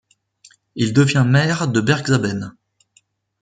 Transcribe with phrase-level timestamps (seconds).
[0.73, 2.55] Il devient maire de Bergzabern.